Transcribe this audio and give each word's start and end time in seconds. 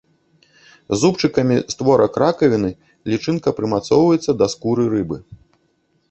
Зубчыкамі 1.01 1.57
створак 1.73 2.13
ракавіны 2.23 2.71
лічынка 3.13 3.49
прымацоўваецца 3.59 4.31
да 4.39 4.45
скуры 4.55 4.83
рыбы. 4.95 5.17